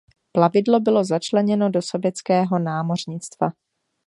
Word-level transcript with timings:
Plavidlo 0.33 0.79
bylo 0.79 1.03
začleněno 1.03 1.69
do 1.71 1.81
sovětského 1.81 2.59
námořnictva. 2.59 3.49